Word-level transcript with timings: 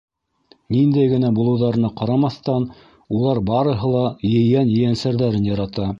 Ниндәй 0.75 1.09
генә 1.11 1.29
булыуҙарына 1.39 1.91
ҡарамаҫтан, 2.01 2.65
улар 3.19 3.43
барыһы 3.53 3.95
ла 3.97 4.03
ейән-ейәнсәрҙәрен 4.33 5.51
ярата. 5.55 5.89